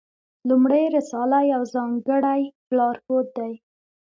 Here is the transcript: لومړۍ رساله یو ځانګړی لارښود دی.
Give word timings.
لومړۍ 0.49 0.83
رساله 0.97 1.39
یو 1.53 1.61
ځانګړی 1.73 2.41
لارښود 2.77 3.27
دی. 3.37 3.53